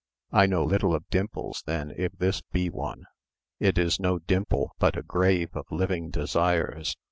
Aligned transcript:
I 0.31 0.47
know 0.47 0.63
little 0.63 0.95
of 0.95 1.07
dimples 1.11 1.61
then 1.67 1.93
if 1.95 2.13
this 2.13 2.41
be 2.41 2.71
one. 2.71 3.03
It 3.59 3.77
is 3.77 3.99
no 3.99 4.17
dimple, 4.17 4.71
but 4.79 4.97
a 4.97 5.03
grave 5.03 5.55
of 5.55 5.67
living 5.71 6.09
desires. 6.09 6.97